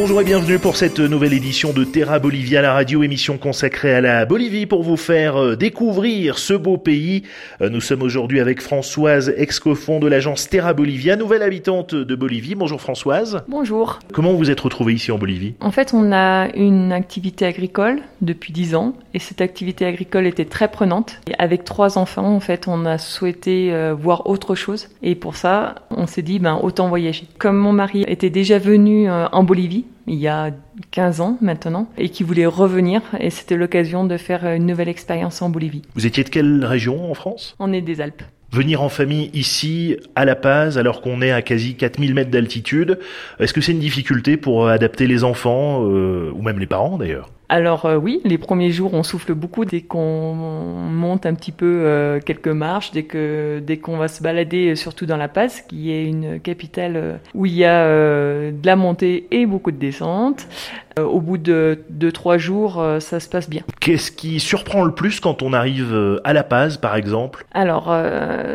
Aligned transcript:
Bonjour 0.00 0.20
et 0.20 0.24
bienvenue 0.24 0.60
pour 0.60 0.76
cette 0.76 1.00
nouvelle 1.00 1.32
édition 1.32 1.72
de 1.72 1.82
Terra 1.82 2.20
Bolivia, 2.20 2.62
la 2.62 2.72
radio 2.72 3.02
émission 3.02 3.36
consacrée 3.36 3.92
à 3.92 4.00
la 4.00 4.26
Bolivie 4.26 4.64
pour 4.64 4.84
vous 4.84 4.96
faire 4.96 5.36
euh, 5.36 5.56
découvrir 5.56 6.38
ce 6.38 6.54
beau 6.54 6.78
pays. 6.78 7.24
Euh, 7.60 7.68
nous 7.68 7.80
sommes 7.80 8.02
aujourd'hui 8.02 8.38
avec 8.38 8.62
Françoise, 8.62 9.34
ex-cofond 9.36 9.98
de 9.98 10.06
l'agence 10.06 10.48
Terra 10.48 10.72
Bolivia, 10.72 11.16
nouvelle 11.16 11.42
habitante 11.42 11.96
de 11.96 12.14
Bolivie. 12.14 12.54
Bonjour 12.54 12.80
Françoise. 12.80 13.42
Bonjour. 13.48 13.98
Comment 14.12 14.34
vous 14.34 14.52
êtes 14.52 14.60
retrouvée 14.60 14.94
ici 14.94 15.10
en 15.10 15.18
Bolivie? 15.18 15.54
En 15.60 15.72
fait, 15.72 15.92
on 15.92 16.12
a 16.12 16.46
une 16.54 16.92
activité 16.92 17.44
agricole 17.44 17.98
depuis 18.20 18.52
10 18.52 18.76
ans 18.76 18.94
et 19.14 19.18
cette 19.18 19.40
activité 19.40 19.84
agricole 19.84 20.28
était 20.28 20.44
très 20.44 20.68
prenante. 20.70 21.18
Et 21.28 21.34
avec 21.40 21.64
trois 21.64 21.98
enfants, 21.98 22.36
en 22.36 22.40
fait, 22.40 22.68
on 22.68 22.86
a 22.86 22.98
souhaité 22.98 23.72
euh, 23.72 23.96
voir 23.98 24.28
autre 24.28 24.54
chose 24.54 24.90
et 25.02 25.16
pour 25.16 25.34
ça, 25.34 25.74
on 25.90 26.06
s'est 26.06 26.22
dit 26.22 26.38
ben 26.38 26.56
autant 26.62 26.86
voyager. 26.88 27.24
Comme 27.38 27.56
mon 27.56 27.72
mari 27.72 28.04
était 28.06 28.30
déjà 28.30 28.60
venu 28.60 29.10
en 29.10 29.42
Bolivie, 29.42 29.86
il 30.08 30.18
y 30.18 30.28
a 30.28 30.50
15 30.90 31.20
ans 31.20 31.38
maintenant 31.40 31.88
et 31.96 32.08
qui 32.08 32.22
voulait 32.22 32.46
revenir 32.46 33.02
et 33.20 33.30
c'était 33.30 33.56
l'occasion 33.56 34.04
de 34.04 34.16
faire 34.16 34.44
une 34.46 34.66
nouvelle 34.66 34.88
expérience 34.88 35.42
en 35.42 35.50
Bolivie. 35.50 35.82
Vous 35.94 36.06
étiez 36.06 36.24
de 36.24 36.28
quelle 36.28 36.64
région 36.64 37.10
en 37.10 37.14
France? 37.14 37.54
On 37.58 37.72
est 37.72 37.82
des 37.82 38.00
Alpes. 38.00 38.22
Venir 38.50 38.82
en 38.82 38.88
famille 38.88 39.30
ici, 39.34 39.96
à 40.16 40.24
La 40.24 40.34
Paz, 40.34 40.78
alors 40.78 41.02
qu'on 41.02 41.20
est 41.20 41.30
à 41.30 41.42
quasi 41.42 41.74
4000 41.74 42.14
mètres 42.14 42.30
d'altitude, 42.30 42.98
est-ce 43.38 43.52
que 43.52 43.60
c'est 43.60 43.72
une 43.72 43.78
difficulté 43.78 44.38
pour 44.38 44.68
adapter 44.68 45.06
les 45.06 45.22
enfants, 45.22 45.84
euh, 45.86 46.32
ou 46.34 46.40
même 46.40 46.58
les 46.58 46.66
parents 46.66 46.96
d'ailleurs? 46.96 47.28
Alors 47.48 47.86
euh, 47.86 47.96
oui, 47.96 48.20
les 48.24 48.36
premiers 48.36 48.70
jours 48.70 48.92
on 48.92 49.02
souffle 49.02 49.32
beaucoup 49.34 49.64
dès 49.64 49.80
qu'on 49.80 50.34
monte 50.34 51.24
un 51.24 51.34
petit 51.34 51.52
peu 51.52 51.82
euh, 51.84 52.20
quelques 52.20 52.48
marches, 52.48 52.90
dès 52.92 53.04
que 53.04 53.62
dès 53.64 53.78
qu'on 53.78 53.96
va 53.96 54.08
se 54.08 54.22
balader, 54.22 54.76
surtout 54.76 55.06
dans 55.06 55.16
La 55.16 55.28
Paz, 55.28 55.62
qui 55.66 55.90
est 55.90 56.04
une 56.04 56.40
capitale 56.40 57.20
où 57.34 57.46
il 57.46 57.54
y 57.54 57.64
a 57.64 57.86
de 58.50 58.66
la 58.66 58.76
montée 58.76 59.26
et 59.30 59.46
beaucoup 59.46 59.70
de 59.70 59.78
descente. 59.78 60.46
Au 61.04 61.20
bout 61.20 61.38
de 61.38 61.80
deux 61.90 62.12
trois 62.12 62.38
jours, 62.38 62.84
ça 63.00 63.20
se 63.20 63.28
passe 63.28 63.48
bien. 63.48 63.62
Qu'est-ce 63.80 64.10
qui 64.10 64.40
surprend 64.40 64.84
le 64.84 64.92
plus 64.92 65.20
quand 65.20 65.42
on 65.42 65.52
arrive 65.52 66.20
à 66.24 66.32
La 66.32 66.42
Paz, 66.42 66.76
par 66.76 66.96
exemple? 66.96 67.44
Alors 67.52 67.94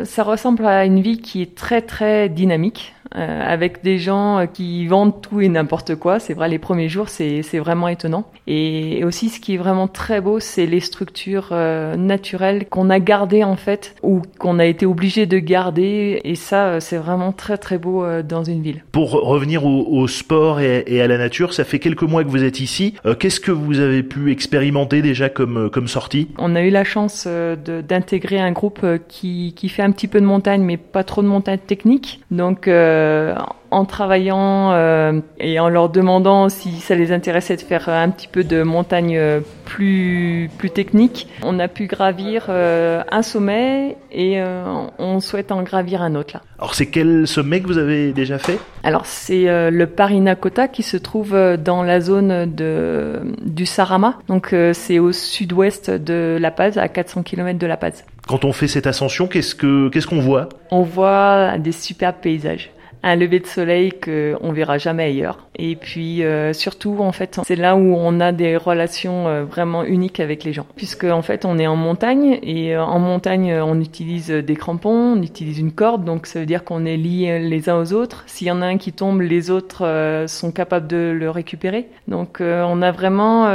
ça 0.04 0.22
ressemble 0.22 0.66
à 0.66 0.84
une 0.84 1.00
vie 1.00 1.18
qui 1.18 1.42
est 1.42 1.54
très 1.54 1.82
très 1.82 2.28
dynamique. 2.28 2.94
Euh, 3.16 3.42
avec 3.46 3.84
des 3.84 3.98
gens 3.98 4.44
qui 4.52 4.88
vendent 4.88 5.20
tout 5.20 5.40
et 5.40 5.48
n'importe 5.48 5.94
quoi. 5.94 6.18
C'est 6.18 6.34
vrai, 6.34 6.48
les 6.48 6.58
premiers 6.58 6.88
jours, 6.88 7.08
c'est 7.08 7.42
vraiment 7.58 7.86
étonnant. 7.86 8.24
Et 8.48 9.04
aussi, 9.04 9.28
ce 9.28 9.38
qui 9.38 9.54
est 9.54 9.56
vraiment 9.56 9.86
très 9.86 10.20
beau, 10.20 10.40
c'est 10.40 10.66
les 10.66 10.80
structures 10.80 11.50
euh, 11.52 11.94
naturelles 11.94 12.66
qu'on 12.68 12.90
a 12.90 12.98
gardées 12.98 13.44
en 13.44 13.54
fait, 13.54 13.94
ou 14.02 14.22
qu'on 14.40 14.58
a 14.58 14.64
été 14.64 14.84
obligé 14.84 15.26
de 15.26 15.38
garder. 15.38 16.22
Et 16.24 16.34
ça, 16.34 16.66
euh, 16.66 16.80
c'est 16.80 16.96
vraiment 16.96 17.30
très 17.30 17.56
très 17.56 17.78
beau 17.78 18.04
dans 18.22 18.42
une 18.42 18.62
ville. 18.62 18.82
Pour 18.90 19.12
revenir 19.12 19.64
au, 19.64 19.86
au 19.86 20.08
sport 20.08 20.58
et, 20.58 20.82
et, 20.88 21.00
à 21.00 21.06
la 21.06 21.16
nature, 21.16 21.54
ça 21.54 21.62
fait 21.62 21.78
quelques 21.78 22.02
mois 22.02 22.24
que 22.24 22.30
vous 22.34 22.44
êtes 22.44 22.60
ici. 22.60 22.94
Qu'est-ce 23.18 23.40
que 23.40 23.52
vous 23.52 23.80
avez 23.80 24.02
pu 24.02 24.32
expérimenter 24.32 25.02
déjà 25.02 25.28
comme, 25.28 25.70
comme 25.70 25.88
sortie 25.88 26.28
On 26.38 26.56
a 26.56 26.62
eu 26.62 26.70
la 26.70 26.84
chance 26.84 27.26
d'intégrer 27.26 28.40
un 28.40 28.52
groupe 28.52 28.84
qui, 29.08 29.54
qui 29.56 29.68
fait 29.68 29.82
un 29.82 29.92
petit 29.92 30.08
peu 30.08 30.20
de 30.20 30.26
montagne, 30.26 30.62
mais 30.62 30.76
pas 30.76 31.04
trop 31.04 31.22
de 31.22 31.28
montagne 31.28 31.58
technique. 31.58 32.20
Donc, 32.30 32.68
euh, 32.68 33.34
en 33.74 33.84
travaillant 33.84 34.70
euh, 34.72 35.20
et 35.38 35.58
en 35.58 35.68
leur 35.68 35.88
demandant 35.88 36.48
si 36.48 36.78
ça 36.80 36.94
les 36.94 37.10
intéressait 37.10 37.56
de 37.56 37.60
faire 37.60 37.88
un 37.88 38.08
petit 38.10 38.28
peu 38.28 38.44
de 38.44 38.62
montagne 38.62 39.16
euh, 39.16 39.40
plus 39.64 40.48
plus 40.58 40.70
technique, 40.70 41.26
on 41.42 41.58
a 41.58 41.66
pu 41.66 41.86
gravir 41.86 42.48
un 42.50 43.22
sommet 43.22 43.96
et 44.12 44.40
on 44.98 45.20
souhaite 45.20 45.50
en 45.52 45.62
gravir 45.62 46.02
un 46.02 46.14
autre 46.14 46.34
là. 46.34 46.42
Alors 46.58 46.74
c'est 46.74 46.86
quel 46.86 47.26
sommet 47.26 47.60
que 47.60 47.66
vous 47.66 47.78
avez 47.78 48.12
déjà 48.12 48.38
fait? 48.38 48.58
Alors 48.82 49.06
c'est 49.06 49.46
le 49.70 49.86
Parinacota 49.86 50.68
qui 50.68 50.82
se 50.82 50.98
trouve 50.98 51.34
dans 51.56 51.82
la 51.82 52.00
zone 52.00 52.54
de 52.54 53.20
du 53.40 53.64
Sarama, 53.64 54.18
donc 54.28 54.54
c'est 54.74 54.98
au 54.98 55.12
sud-ouest 55.12 55.90
de 55.90 56.36
La 56.38 56.50
Paz, 56.50 56.76
à 56.76 56.88
400 56.88 57.22
km 57.22 57.58
de 57.58 57.66
La 57.66 57.78
Paz. 57.78 58.04
Quand 58.28 58.44
on 58.44 58.52
fait 58.52 58.68
cette 58.68 58.86
ascension, 58.86 59.26
qu'est-ce 59.26 59.54
que 59.54 59.88
qu'est-ce 59.88 60.06
qu'on 60.06 60.20
voit? 60.20 60.50
On 60.70 60.82
voit 60.82 61.56
des 61.58 61.72
superbes 61.72 62.16
paysages 62.20 62.70
un 63.04 63.16
lever 63.16 63.38
de 63.38 63.46
soleil 63.46 63.92
qu'on 63.92 64.52
verra 64.52 64.78
jamais 64.78 65.04
ailleurs. 65.04 65.38
Et 65.56 65.76
puis 65.76 66.24
euh, 66.24 66.52
surtout, 66.52 66.96
en 67.00 67.12
fait, 67.12 67.38
c'est 67.44 67.56
là 67.56 67.76
où 67.76 67.94
on 67.96 68.18
a 68.18 68.32
des 68.32 68.56
relations 68.56 69.28
euh, 69.28 69.44
vraiment 69.44 69.84
uniques 69.84 70.20
avec 70.20 70.42
les 70.42 70.52
gens, 70.52 70.66
puisque 70.74 71.04
en 71.04 71.22
fait, 71.22 71.44
on 71.44 71.58
est 71.58 71.66
en 71.66 71.76
montagne 71.76 72.38
et 72.42 72.74
euh, 72.74 72.82
en 72.82 72.98
montagne, 72.98 73.54
on 73.54 73.78
utilise 73.80 74.30
des 74.30 74.56
crampons, 74.56 75.14
on 75.16 75.22
utilise 75.22 75.58
une 75.58 75.72
corde, 75.72 76.04
donc 76.04 76.26
ça 76.26 76.40
veut 76.40 76.46
dire 76.46 76.64
qu'on 76.64 76.86
est 76.86 76.96
liés 76.96 77.38
les 77.38 77.68
uns 77.68 77.78
aux 77.78 77.92
autres. 77.92 78.24
S'il 78.26 78.46
y 78.46 78.50
en 78.50 78.62
a 78.62 78.66
un 78.66 78.78
qui 78.78 78.92
tombe, 78.92 79.20
les 79.20 79.50
autres 79.50 80.24
sont 80.26 80.50
capables 80.50 80.86
de 80.86 81.14
le 81.16 81.30
récupérer. 81.30 81.86
Donc 82.08 82.38
on 82.40 82.82
a 82.82 82.90
vraiment 82.90 83.48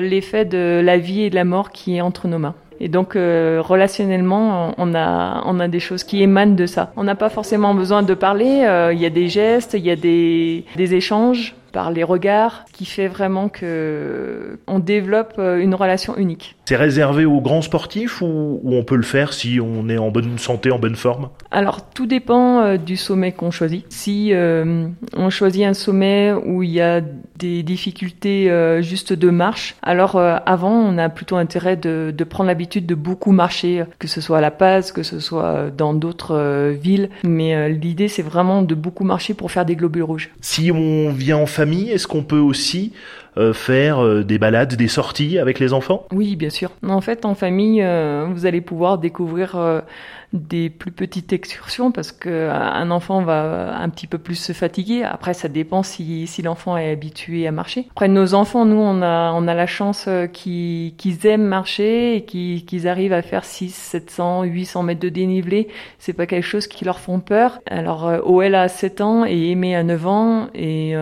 l'effet 0.00 0.44
de 0.44 0.80
la 0.82 0.98
vie 0.98 1.22
et 1.22 1.30
de 1.30 1.34
la 1.34 1.44
mort 1.44 1.70
qui 1.70 1.96
est 1.96 2.00
entre 2.00 2.28
nos 2.28 2.38
mains. 2.38 2.54
Et 2.80 2.88
donc 2.88 3.16
euh, 3.16 3.60
relationnellement, 3.62 4.74
on 4.78 4.94
a 4.94 5.42
on 5.46 5.60
a 5.60 5.68
des 5.68 5.80
choses 5.80 6.04
qui 6.04 6.22
émanent 6.22 6.54
de 6.54 6.66
ça. 6.66 6.92
On 6.96 7.04
n'a 7.04 7.14
pas 7.14 7.28
forcément 7.28 7.74
besoin 7.74 8.02
de 8.02 8.14
parler. 8.14 8.64
Euh, 8.64 8.92
il 8.92 9.00
y 9.00 9.06
a 9.06 9.10
des 9.10 9.28
gestes, 9.28 9.74
il 9.74 9.84
y 9.84 9.90
a 9.90 9.96
des 9.96 10.64
des 10.76 10.94
échanges 10.94 11.54
par 11.74 11.90
les 11.90 12.04
regards, 12.04 12.64
qui 12.72 12.86
fait 12.86 13.08
vraiment 13.08 13.48
que 13.48 14.60
on 14.68 14.78
développe 14.78 15.34
euh, 15.38 15.58
une 15.58 15.74
relation 15.74 16.16
unique. 16.16 16.54
C'est 16.66 16.76
réservé 16.76 17.24
aux 17.24 17.40
grands 17.40 17.62
sportifs 17.62 18.22
ou, 18.22 18.60
on 18.64 18.84
peut 18.84 18.94
le 18.94 19.02
faire 19.02 19.32
si 19.32 19.58
on 19.60 19.88
est 19.88 19.98
en 19.98 20.10
bonne 20.10 20.38
santé, 20.38 20.70
en 20.70 20.78
bonne 20.78 20.94
forme? 20.94 21.30
Alors 21.50 21.90
tout 21.90 22.06
dépend 22.06 22.60
euh, 22.60 22.76
du 22.76 22.96
sommet 22.96 23.32
qu'on 23.32 23.50
choisit. 23.50 23.84
Si 23.92 24.32
euh, 24.32 24.86
on 25.16 25.30
choisit 25.30 25.64
un 25.64 25.74
sommet 25.74 26.32
où 26.32 26.62
il 26.62 26.70
y 26.70 26.80
a 26.80 27.00
des 27.36 27.62
difficultés 27.62 28.50
juste 28.80 29.12
de 29.12 29.30
marche, 29.30 29.76
alors 29.82 30.16
avant 30.18 30.72
on 30.72 30.98
a 30.98 31.08
plutôt 31.08 31.36
intérêt 31.36 31.76
de, 31.76 32.12
de 32.16 32.24
prendre 32.24 32.48
l'habitude 32.48 32.86
de 32.86 32.94
beaucoup 32.94 33.32
marcher, 33.32 33.84
que 33.98 34.08
ce 34.08 34.20
soit 34.20 34.38
à 34.38 34.40
La 34.40 34.50
Paz, 34.50 34.92
que 34.92 35.02
ce 35.02 35.20
soit 35.20 35.70
dans 35.76 35.94
d'autres 35.94 36.70
villes. 36.70 37.10
Mais 37.24 37.68
l'idée 37.68 38.08
c'est 38.08 38.22
vraiment 38.22 38.62
de 38.62 38.74
beaucoup 38.74 39.04
marcher 39.04 39.34
pour 39.34 39.50
faire 39.50 39.64
des 39.64 39.76
globules 39.76 40.02
rouges. 40.02 40.30
Si 40.40 40.70
on 40.70 41.10
vient 41.10 41.38
en 41.38 41.46
famille 41.46 41.90
est-ce 41.90 42.06
qu'on 42.06 42.22
peut 42.22 42.38
aussi 42.38 42.92
euh, 42.92 43.23
faire 43.52 44.04
euh, 44.04 44.22
des 44.22 44.38
balades, 44.38 44.74
des 44.74 44.88
sorties 44.88 45.38
avec 45.38 45.58
les 45.58 45.72
enfants? 45.72 46.06
Oui, 46.12 46.36
bien 46.36 46.50
sûr. 46.50 46.70
En 46.86 47.00
fait, 47.00 47.24
en 47.24 47.34
famille, 47.34 47.82
euh, 47.82 48.26
vous 48.30 48.46
allez 48.46 48.60
pouvoir 48.60 48.98
découvrir 48.98 49.82
des 50.32 50.68
plus 50.68 50.90
petites 50.90 51.32
excursions 51.32 51.92
parce 51.92 52.10
que 52.10 52.50
un 52.50 52.90
enfant 52.90 53.22
va 53.22 53.76
un 53.78 53.88
petit 53.88 54.08
peu 54.08 54.18
plus 54.18 54.34
se 54.34 54.52
fatiguer. 54.52 55.04
Après, 55.04 55.32
ça 55.32 55.48
dépend 55.48 55.82
si, 55.82 56.26
si 56.26 56.42
l'enfant 56.42 56.76
est 56.76 56.90
habitué 56.90 57.46
à 57.46 57.52
marcher. 57.52 57.86
Après, 57.92 58.08
nos 58.08 58.34
enfants, 58.34 58.64
nous, 58.64 58.80
on 58.80 59.00
a, 59.02 59.32
on 59.32 59.46
a 59.46 59.54
la 59.54 59.66
chance 59.66 60.08
qu'ils 60.32 61.26
aiment 61.26 61.44
marcher 61.44 62.16
et 62.16 62.24
qu'ils 62.24 62.88
arrivent 62.88 63.12
à 63.12 63.22
faire 63.22 63.44
6, 63.44 63.72
700, 63.72 64.42
800 64.44 64.82
mètres 64.82 65.00
de 65.00 65.08
dénivelé. 65.08 65.68
C'est 65.98 66.12
pas 66.12 66.26
quelque 66.26 66.46
chose 66.46 66.66
qui 66.66 66.84
leur 66.84 66.98
font 66.98 67.20
peur. 67.20 67.60
Alors, 67.66 68.04
OL 68.24 68.54
a 68.54 68.68
7 68.68 69.00
ans 69.00 69.24
et 69.24 69.50
Aimé 69.50 69.76
a 69.76 69.84
9 69.84 70.06
ans 70.06 70.48
et 70.54 70.94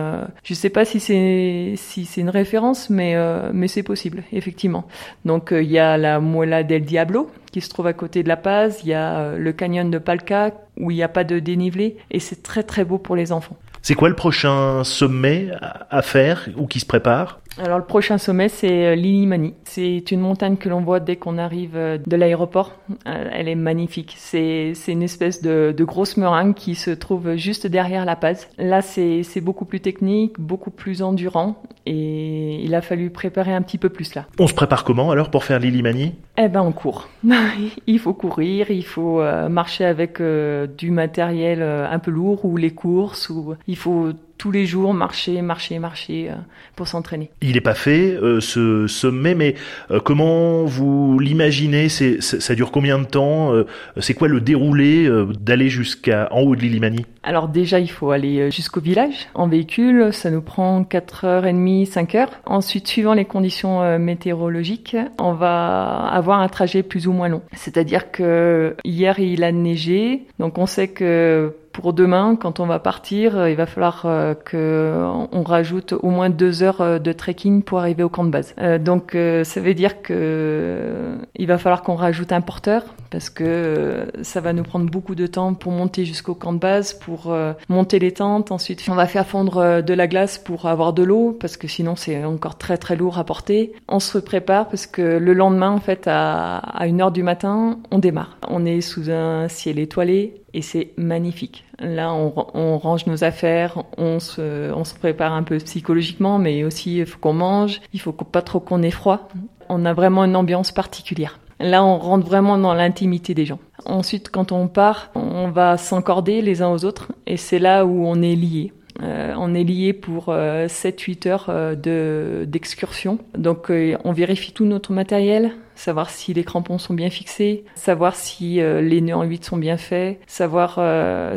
je 0.43 0.53
sais 0.53 0.69
pas 0.69 0.85
si 0.85 0.99
c'est 0.99 1.73
si 1.75 2.05
c'est 2.05 2.22
une 2.23 2.29
référence, 2.29 2.89
mais, 2.89 3.15
euh, 3.15 3.51
mais 3.53 3.67
c'est 3.67 3.83
possible, 3.83 4.23
effectivement. 4.31 4.87
Donc 5.25 5.51
euh, 5.51 5.61
il 5.61 5.69
y 5.69 5.77
a 5.77 5.97
la 5.97 6.21
Muela 6.21 6.63
del 6.63 6.85
Diablo, 6.85 7.29
qui 7.51 7.59
se 7.59 7.69
trouve 7.69 7.87
à 7.87 7.93
côté 7.93 8.23
de 8.23 8.29
La 8.29 8.37
Paz, 8.37 8.79
il 8.83 8.89
y 8.89 8.93
a 8.93 9.17
euh, 9.17 9.37
le 9.37 9.51
canyon 9.51 9.91
de 9.91 9.97
Palca, 9.97 10.51
où 10.77 10.89
il 10.89 10.95
n'y 10.95 11.03
a 11.03 11.09
pas 11.09 11.25
de 11.25 11.39
dénivelé, 11.39 11.97
et 12.11 12.19
c'est 12.19 12.41
très 12.41 12.63
très 12.63 12.85
beau 12.85 12.97
pour 12.97 13.17
les 13.17 13.33
enfants. 13.33 13.57
C'est 13.81 13.95
quoi 13.95 14.07
le 14.07 14.15
prochain 14.15 14.85
sommet 14.85 15.49
à 15.89 16.01
faire 16.01 16.47
ou 16.55 16.67
qui 16.67 16.79
se 16.79 16.85
prépare? 16.85 17.41
Alors 17.61 17.77
le 17.77 17.85
prochain 17.85 18.17
sommet 18.17 18.49
c'est 18.49 18.87
euh, 18.87 18.95
l'Ilimani. 18.95 19.53
C'est 19.63 20.11
une 20.11 20.19
montagne 20.19 20.57
que 20.57 20.69
l'on 20.69 20.81
voit 20.81 20.99
dès 20.99 21.15
qu'on 21.15 21.37
arrive 21.37 21.75
euh, 21.75 21.97
de 22.05 22.15
l'aéroport. 22.15 22.71
Euh, 23.07 23.29
elle 23.31 23.47
est 23.47 23.55
magnifique. 23.55 24.15
C'est 24.17 24.73
une 24.87 25.03
espèce 25.03 25.41
de, 25.41 25.73
de, 25.75 25.83
grosse 25.83 26.17
meringue 26.17 26.55
qui 26.55 26.75
se 26.75 26.91
trouve 26.91 27.35
juste 27.35 27.67
derrière 27.67 28.05
La 28.05 28.15
Paz. 28.15 28.47
Là 28.57 28.81
c'est 28.81 29.41
beaucoup 29.41 29.65
plus 29.65 29.79
technique, 29.79 30.39
beaucoup 30.39 30.71
plus 30.71 31.01
endurant 31.01 31.61
et 31.85 32.63
il 32.63 32.73
a 32.75 32.81
fallu 32.81 33.09
préparer 33.09 33.53
un 33.53 33.61
petit 33.61 33.77
peu 33.77 33.89
plus 33.89 34.15
là. 34.15 34.25
On 34.39 34.47
se 34.47 34.53
prépare 34.53 34.83
comment 34.83 35.11
alors 35.11 35.29
pour 35.29 35.43
faire 35.43 35.59
l'Ilimani 35.59 36.13
Eh 36.37 36.47
ben 36.47 36.61
on 36.61 36.71
court. 36.71 37.09
il 37.87 37.99
faut 37.99 38.13
courir, 38.13 38.71
il 38.71 38.85
faut 38.85 39.21
marcher 39.49 39.85
avec 39.85 40.21
du 40.21 40.91
matériel 40.91 41.61
un 41.61 41.99
peu 41.99 42.11
lourd 42.11 42.45
ou 42.45 42.57
les 42.57 42.71
courses 42.71 43.29
ou 43.29 43.55
il 43.67 43.77
faut 43.77 44.11
tous 44.43 44.51
les 44.51 44.65
jours 44.65 44.93
marcher, 44.93 45.41
marcher, 45.41 45.79
marcher 45.79 46.29
euh, 46.29 46.33
pour 46.75 46.89
s'entraîner. 46.89 47.29
Il 47.41 47.53
n'est 47.53 47.61
pas 47.61 47.75
fait 47.75 48.11
euh, 48.11 48.41
ce 48.41 48.87
sommet, 48.87 49.35
mais 49.35 49.55
euh, 49.89 50.01
comment 50.01 50.65
vous 50.65 51.17
l'imaginez? 51.17 51.87
C'est, 51.87 52.21
Ça 52.21 52.53
dure 52.53 52.69
combien 52.69 52.99
de 52.99 53.05
temps 53.05 53.53
C'est 54.01 54.13
quoi 54.13 54.27
le 54.27 54.41
déroulé 54.41 55.09
d'aller 55.39 55.69
jusqu'à 55.69 56.27
en 56.31 56.41
haut 56.41 56.57
de 56.57 56.61
l'Ilimani 56.61 57.05
Alors 57.23 57.47
déjà, 57.47 57.79
il 57.79 57.89
faut 57.89 58.11
aller 58.11 58.51
jusqu'au 58.51 58.81
village 58.81 59.29
en 59.33 59.47
véhicule. 59.47 60.11
Ça 60.11 60.29
nous 60.29 60.41
prend 60.41 60.81
4h30, 60.81 61.89
5h. 61.89 62.27
Ensuite, 62.45 62.87
suivant 62.87 63.13
les 63.13 63.25
conditions 63.25 63.97
météorologiques, 63.97 64.97
on 65.19 65.33
va 65.33 66.07
avoir 66.07 66.41
un 66.41 66.49
trajet 66.49 66.83
plus 66.83 67.07
ou 67.07 67.13
moins 67.13 67.29
long. 67.29 67.43
C'est-à-dire 67.53 68.11
que 68.11 68.75
hier, 68.83 69.19
il 69.19 69.45
a 69.45 69.53
neigé, 69.53 70.23
donc 70.39 70.57
on 70.57 70.65
sait 70.65 70.89
que 70.89 71.53
pour 71.73 71.91
demain, 71.91 72.37
quand 72.39 72.59
on 72.59 72.67
va 72.67 72.79
partir, 72.79 73.37
euh, 73.37 73.49
il 73.49 73.57
va 73.57 73.65
falloir 73.65 74.03
euh, 74.05 74.35
que 74.35 74.95
on 75.31 75.41
rajoute 75.41 75.93
au 75.93 76.09
moins 76.11 76.29
deux 76.29 76.61
heures 76.61 76.81
euh, 76.81 76.99
de 76.99 77.11
trekking 77.11 77.63
pour 77.63 77.79
arriver 77.79 78.03
au 78.03 78.09
camp 78.09 78.23
de 78.23 78.29
base. 78.29 78.55
donc 78.79 79.17
ça 79.43 79.59
veut 79.59 79.73
dire 79.73 80.01
que 80.01 81.17
il 81.35 81.47
va 81.47 81.57
falloir 81.57 81.81
qu'on 81.81 81.95
rajoute 81.95 82.31
un 82.31 82.41
porteur 82.41 82.83
parce 83.13 83.29
que 83.29 84.07
ça 84.23 84.41
va 84.41 84.53
nous 84.53 84.63
prendre 84.63 84.89
beaucoup 84.89 85.13
de 85.13 85.27
temps 85.27 85.53
pour 85.53 85.71
monter 85.71 86.03
jusqu'au 86.03 86.33
camp 86.33 86.51
de 86.51 86.57
base, 86.57 86.95
pour 86.95 87.31
monter 87.69 87.99
les 87.99 88.11
tentes. 88.11 88.51
Ensuite, 88.51 88.83
on 88.89 88.95
va 88.95 89.05
faire 89.05 89.27
fondre 89.27 89.83
de 89.83 89.93
la 89.93 90.07
glace 90.07 90.39
pour 90.39 90.65
avoir 90.65 90.93
de 90.93 91.03
l'eau 91.03 91.37
parce 91.39 91.55
que 91.55 91.67
sinon 91.67 91.95
c'est 91.95 92.25
encore 92.25 92.57
très 92.57 92.77
très 92.77 92.95
lourd 92.95 93.19
à 93.19 93.23
porter. 93.23 93.73
On 93.87 93.99
se 93.99 94.17
prépare 94.17 94.67
parce 94.67 94.87
que 94.87 95.01
le 95.01 95.33
lendemain, 95.33 95.69
en 95.69 95.79
fait, 95.79 96.07
à, 96.07 96.57
à 96.57 96.87
1 96.87 96.99
heure 96.99 97.11
du 97.11 97.21
matin, 97.21 97.77
on 97.91 97.99
démarre. 97.99 98.37
On 98.47 98.65
est 98.65 98.81
sous 98.81 99.11
un 99.11 99.47
ciel 99.47 99.77
étoilé 99.77 100.41
et 100.55 100.63
c'est 100.63 100.91
magnifique. 100.97 101.65
Là, 101.79 102.13
on, 102.13 102.33
on, 102.55 102.77
range 102.79 103.05
nos 103.05 103.23
affaires, 103.23 103.83
on 103.97 104.19
se, 104.19 104.71
on 104.73 104.83
se 104.83 104.95
prépare 104.95 105.33
un 105.33 105.43
peu 105.43 105.57
psychologiquement, 105.57 106.39
mais 106.39 106.63
aussi 106.63 106.97
il 106.97 107.05
faut 107.05 107.19
qu'on 107.19 107.33
mange, 107.33 107.79
il 107.93 107.99
faut 107.99 108.11
pas 108.11 108.41
trop 108.41 108.59
qu'on 108.59 108.81
ait 108.81 108.91
froid. 108.91 109.27
On 109.69 109.85
a 109.85 109.93
vraiment 109.93 110.23
une 110.23 110.35
ambiance 110.35 110.71
particulière. 110.71 111.39
Là, 111.63 111.83
on 111.85 111.97
rentre 111.97 112.27
vraiment 112.27 112.57
dans 112.57 112.73
l'intimité 112.73 113.33
des 113.33 113.45
gens. 113.45 113.59
Ensuite, 113.85 114.29
quand 114.29 114.51
on 114.51 114.67
part, 114.67 115.11
on 115.15 115.49
va 115.49 115.77
s'encorder 115.77 116.41
les 116.41 116.61
uns 116.61 116.69
aux 116.69 116.83
autres, 116.83 117.13
et 117.25 117.37
c'est 117.37 117.59
là 117.59 117.85
où 117.85 118.05
on 118.05 118.21
est 118.21 118.35
liés. 118.35 118.73
Euh, 119.01 119.33
on 119.37 119.55
est 119.55 119.63
lié 119.63 119.93
pour 119.93 120.25
7-8 120.27 120.29
euh, 120.29 121.31
heures 121.31 121.45
euh, 121.49 121.75
de 121.75 122.45
d'excursion. 122.45 123.17
Donc 123.37 123.71
on 124.03 124.11
vérifie 124.11 124.51
tout 124.51 124.65
notre 124.65 124.91
matériel, 124.91 125.53
savoir 125.75 126.09
si 126.09 126.33
les 126.33 126.43
crampons 126.43 126.77
sont 126.77 126.93
bien 126.93 127.09
fixés, 127.09 127.65
savoir 127.75 128.15
si 128.15 128.55
les 128.55 129.01
nœuds 129.01 129.15
en 129.15 129.23
8 129.23 129.45
sont 129.45 129.57
bien 129.57 129.77
faits, 129.77 130.19
savoir 130.27 130.79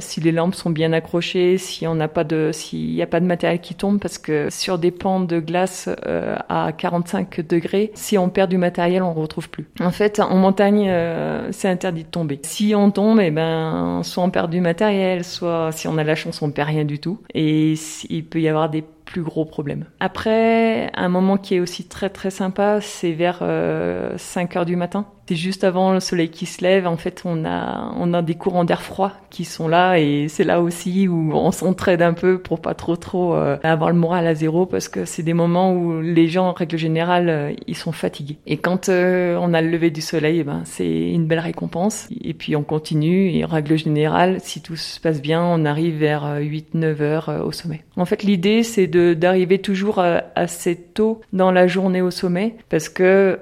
si 0.01 0.21
les 0.21 0.33
lampes 0.33 0.55
sont 0.55 0.71
bien 0.71 0.93
accrochées, 0.93 1.59
si 1.59 1.87
on 1.87 1.95
n'a 1.95 2.09
pas 2.09 2.25
de 2.25 2.51
s'il 2.53 2.95
n'y 2.95 3.03
a 3.03 3.07
pas 3.07 3.21
de 3.21 3.27
matériel 3.27 3.61
qui 3.61 3.75
tombe 3.75 3.99
parce 4.01 4.19
que 4.19 4.49
sur 4.51 4.79
des 4.79 4.91
pans 4.91 5.21
de 5.21 5.41
glace 5.41 5.89
à 6.49 6.73
45 6.77 7.47
degrés, 7.47 7.91
si 7.95 8.19
on 8.19 8.29
perd 8.29 8.51
du 8.51 8.59
matériel, 8.59 9.03
on 9.03 9.15
ne 9.15 9.19
retrouve 9.19 9.49
plus. 9.49 9.67
En 9.81 9.91
fait, 9.91 10.21
en 10.21 10.37
montagne, 10.37 10.93
c'est 11.51 11.69
interdit 11.69 12.05
de 12.05 12.09
tomber. 12.09 12.41
Si 12.43 12.75
on 12.75 12.91
tombe, 12.91 13.21
eh 13.21 13.31
ben 13.31 14.01
soit 14.03 14.23
on 14.23 14.31
perd 14.31 14.51
du 14.51 14.61
matériel, 14.61 15.25
soit 15.25 15.73
si 15.73 15.89
on 15.89 15.99
a 15.99 16.05
la 16.05 16.15
chance, 16.15 16.43
on 16.43 16.51
perd 16.51 16.69
rien 16.69 16.85
du 16.85 16.99
tout. 16.99 17.21
Et 17.35 17.75
il 18.09 18.25
peut 18.25 18.41
y 18.41 18.49
avoir 18.49 18.71
des 18.71 18.85
plus 19.07 19.23
gros 19.23 19.47
problèmes. 19.47 19.87
Après, 20.01 20.91
un 20.95 21.09
moment 21.09 21.39
qui 21.39 21.55
est 21.55 21.61
aussi 21.61 21.89
très 21.89 22.11
très 22.11 22.31
sympa, 22.31 22.81
c'est 22.83 23.13
vers 23.13 23.39
5 23.39 23.45
euh, 23.47 24.59
heures 24.59 24.67
du 24.67 24.77
matin. 24.77 25.07
C'est 25.29 25.35
juste 25.35 25.65
avant 25.65 25.93
le 25.93 25.99
soleil 25.99 26.29
qui 26.29 26.47
se 26.47 26.63
lève. 26.63 26.87
En 26.87 26.97
fait, 26.97 27.23
on 27.25 27.45
a, 27.45 27.93
on 27.99 28.15
a 28.15 28.23
des 28.23 28.37
courants 28.37 28.65
d'air 28.65 28.81
froid 28.81 29.13
qui 29.29 29.45
sont 29.45 29.67
là 29.67 29.99
et 29.99 30.29
c'est 30.29 30.45
là 30.45 30.61
aussi 30.61 31.09
où 31.09 31.33
on 31.35 31.51
s'entraide 31.51 32.01
un 32.01 32.13
peu 32.13 32.39
pour 32.39 32.61
pas 32.61 32.75
trop 32.75 32.97
trop 32.97 33.35
euh, 33.35 33.57
avoir 33.65 33.91
le 33.91 33.97
moral 33.97 34.27
à 34.27 34.35
zéro 34.35 34.67
parce 34.67 34.89
que 34.89 35.05
c'est 35.05 35.25
des 35.25 35.35
moments 35.35 35.73
où 35.73 36.01
les 36.01 36.29
gens, 36.29 36.49
en 36.49 36.53
règle 36.53 36.79
générale, 36.79 37.29
euh, 37.29 37.53
ils 37.67 37.77
sont 37.77 37.91
fatigués. 37.91 38.39
Et 38.47 38.57
quand 38.57 38.89
euh, 38.89 39.37
on 39.41 39.53
a 39.53 39.63
le 39.63 39.69
lever 39.69 39.91
du 39.91 40.01
soleil, 40.01 40.39
eh 40.41 40.45
ben, 40.45 40.63
c'est 40.65 41.11
une 41.11 41.27
belle 41.27 41.41
récompense. 41.41 42.09
Et 42.23 42.33
puis 42.33 42.55
on 42.55 42.63
continue 42.63 43.31
et 43.31 43.45
en 43.45 43.49
règle 43.49 43.77
générale, 43.77 44.39
si 44.41 44.63
tout 44.63 44.77
se 44.77 45.01
passe 45.01 45.21
bien, 45.21 45.43
on 45.43 45.65
arrive 45.65 45.97
vers 45.97 46.39
8-9 46.39 47.03
heures 47.03 47.43
au 47.45 47.51
sommet. 47.51 47.83
En 47.97 48.05
fait, 48.05 48.23
l'idée, 48.23 48.63
c'est 48.63 48.87
d'arriver 48.87 49.59
toujours 49.59 50.03
assez 50.35 50.77
tôt 50.77 51.21
dans 51.33 51.51
la 51.51 51.67
journée 51.67 52.03
au 52.03 52.11
sommet 52.11 52.57
parce 52.69 52.89
que 52.89 53.41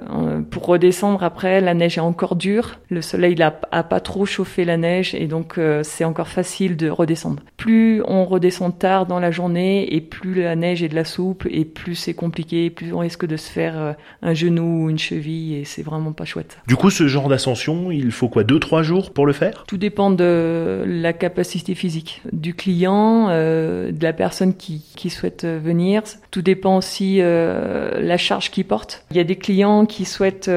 pour 0.50 0.66
redescendre 0.66 1.22
après, 1.22 1.60
neige 1.74 1.98
est 1.98 2.00
encore 2.00 2.36
dure, 2.36 2.78
le 2.88 3.02
soleil 3.02 3.34
n'a 3.34 3.50
pas 3.50 4.00
trop 4.00 4.26
chauffé 4.26 4.64
la 4.64 4.76
neige 4.76 5.14
et 5.14 5.26
donc 5.26 5.58
euh, 5.58 5.82
c'est 5.82 6.04
encore 6.04 6.28
facile 6.28 6.76
de 6.76 6.88
redescendre. 6.88 7.42
Plus 7.56 8.02
on 8.06 8.24
redescend 8.24 8.78
tard 8.78 9.06
dans 9.06 9.20
la 9.20 9.30
journée 9.30 9.94
et 9.94 10.00
plus 10.00 10.34
la 10.42 10.56
neige 10.56 10.82
est 10.82 10.88
de 10.88 10.94
la 10.94 11.04
soupe 11.04 11.46
et 11.50 11.64
plus 11.64 11.94
c'est 11.94 12.14
compliqué, 12.14 12.70
plus 12.70 12.92
on 12.92 12.98
risque 12.98 13.26
de 13.26 13.36
se 13.36 13.50
faire 13.50 13.78
euh, 13.78 13.92
un 14.22 14.34
genou 14.34 14.84
ou 14.84 14.90
une 14.90 14.98
cheville 14.98 15.56
et 15.56 15.64
c'est 15.64 15.82
vraiment 15.82 16.12
pas 16.12 16.24
chouette. 16.24 16.58
Du 16.66 16.76
coup, 16.76 16.90
ce 16.90 17.06
genre 17.08 17.28
d'ascension, 17.28 17.90
il 17.90 18.10
faut 18.12 18.28
quoi, 18.28 18.44
deux 18.44 18.58
trois 18.58 18.82
jours 18.82 19.12
pour 19.12 19.26
le 19.26 19.32
faire? 19.32 19.64
Tout 19.66 19.76
dépend 19.76 20.10
de 20.10 20.84
la 20.86 21.12
capacité 21.12 21.74
physique 21.74 22.22
du 22.32 22.54
client, 22.54 23.28
euh, 23.30 23.92
de 23.98 24.02
la 24.02 24.12
personne 24.12 24.54
qui, 24.54 24.82
qui, 24.96 25.10
souhaite 25.10 25.44
venir. 25.44 26.02
Tout 26.30 26.42
dépend 26.42 26.76
aussi 26.76 27.18
euh, 27.20 28.00
la 28.00 28.16
charge 28.16 28.50
qu'il 28.50 28.64
porte. 28.64 29.04
Il 29.10 29.16
y 29.16 29.20
a 29.20 29.24
des 29.24 29.36
clients 29.36 29.86
qui 29.86 30.04
souhaitent 30.04 30.50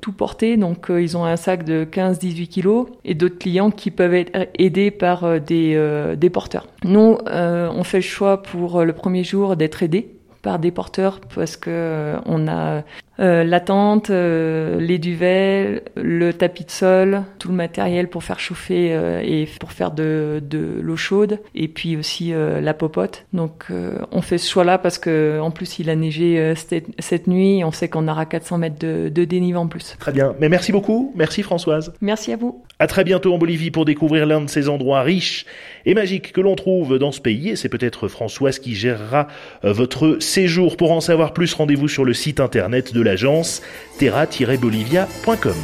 tout 0.00 0.12
porter 0.12 0.56
donc 0.56 0.90
euh, 0.90 1.02
ils 1.02 1.16
ont 1.16 1.24
un 1.24 1.36
sac 1.36 1.64
de 1.64 1.84
15-18 1.84 2.46
kilos, 2.48 2.86
et 3.04 3.14
d'autres 3.14 3.38
clients 3.38 3.70
qui 3.70 3.90
peuvent 3.90 4.14
être 4.14 4.48
aidés 4.58 4.90
par 4.90 5.24
euh, 5.24 5.38
des, 5.38 5.74
euh, 5.74 6.16
des 6.16 6.30
porteurs. 6.30 6.66
Nous, 6.84 7.18
on 7.26 7.84
fait 7.84 7.98
le 7.98 8.02
choix 8.02 8.42
pour 8.42 8.84
le 8.84 8.92
premier 8.92 9.24
jour 9.24 9.56
d'être 9.56 9.82
aidés 9.82 10.15
par 10.46 10.60
des 10.60 10.70
porteurs 10.70 11.20
parce 11.34 11.56
que 11.56 12.14
on 12.24 12.46
a 12.46 12.84
euh, 13.18 13.42
la 13.42 13.58
tente, 13.58 14.10
euh, 14.10 14.78
les 14.78 14.98
duvets, 14.98 15.82
le 15.96 16.32
tapis 16.32 16.64
de 16.64 16.70
sol, 16.70 17.24
tout 17.40 17.48
le 17.48 17.54
matériel 17.54 18.08
pour 18.08 18.22
faire 18.22 18.38
chauffer 18.38 18.90
euh, 18.92 19.20
et 19.24 19.48
pour 19.58 19.72
faire 19.72 19.90
de, 19.90 20.40
de 20.48 20.78
l'eau 20.80 20.94
chaude, 20.94 21.40
et 21.56 21.66
puis 21.66 21.96
aussi 21.96 22.32
la 22.32 22.74
popote. 22.74 23.26
Donc 23.32 23.72
on 24.12 24.22
fait 24.22 24.38
ce 24.38 24.48
choix-là 24.48 24.78
parce 24.78 25.00
que 25.00 25.40
en 25.40 25.50
plus 25.50 25.80
il 25.80 25.90
a 25.90 25.96
neigé 25.96 26.54
cette, 26.54 26.86
cette, 27.00 27.26
nuit, 27.26 27.64
on 27.64 27.72
sait 27.72 27.88
qu'on 27.88 28.06
aura 28.06 28.24
400 28.24 28.58
mètres 28.58 28.78
de, 28.78 29.08
de 29.08 29.24
dénivelé 29.24 29.58
en 29.58 29.66
plus. 29.66 29.96
Très 29.98 30.12
bien, 30.12 30.36
mais 30.38 30.48
merci 30.48 30.70
beaucoup, 30.70 31.12
merci 31.16 31.42
Françoise. 31.42 31.92
Merci 32.00 32.32
à 32.32 32.36
vous. 32.36 32.62
À 32.78 32.86
très 32.86 33.04
bientôt 33.04 33.32
en 33.32 33.38
Bolivie 33.38 33.70
pour 33.70 33.86
découvrir 33.86 34.26
l'un 34.26 34.42
de 34.42 34.50
ces 34.50 34.68
endroits 34.68 35.00
riches 35.02 35.46
et 35.86 35.94
magiques 35.94 36.32
que 36.32 36.42
l'on 36.42 36.56
trouve 36.56 36.98
dans 36.98 37.12
ce 37.12 37.20
pays. 37.20 37.50
Et 37.50 37.56
c'est 37.56 37.70
peut-être 37.70 38.08
Françoise 38.08 38.58
qui 38.58 38.74
gérera 38.74 39.28
votre 39.62 40.18
séjour. 40.20 40.76
Pour 40.76 40.92
en 40.92 41.00
savoir 41.00 41.32
plus, 41.32 41.54
rendez-vous 41.54 41.88
sur 41.88 42.04
le 42.04 42.12
site 42.12 42.38
internet 42.38 42.92
de 42.92 43.00
l'agence 43.00 43.62
terra-bolivia.com. 43.98 45.54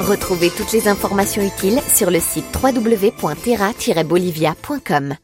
Retrouvez 0.00 0.50
toutes 0.50 0.72
les 0.72 0.88
informations 0.88 1.42
utiles 1.42 1.80
sur 1.88 2.10
le 2.10 2.20
site 2.20 2.44
www.terra-bolivia.com. 2.62 5.16